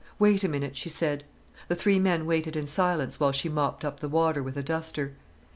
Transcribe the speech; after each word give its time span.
"Wait 0.17 0.43
a 0.43 0.47
minute!" 0.47 0.75
she 0.75 0.89
said. 0.89 1.25
The 1.67 1.75
three 1.75 1.99
men 1.99 2.25
waited 2.25 2.55
in 2.55 2.65
silence 2.65 3.19
while 3.19 3.31
she 3.31 3.49
mopped 3.49 3.85
up 3.85 3.99
the 3.99 4.09
water 4.09 4.41
with 4.41 4.57
a 4.57 4.63
duster. 4.63 5.13